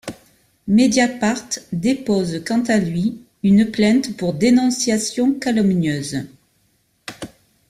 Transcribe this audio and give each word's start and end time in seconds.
Mediapart 0.67 1.45
dépose 1.71 2.43
quant 2.43 2.63
à 2.63 2.77
lui 2.79 3.23
une 3.43 3.69
plainte 3.69 4.17
pour 4.17 4.33
dénonciation 4.33 5.35
calomnieuse. 5.35 6.25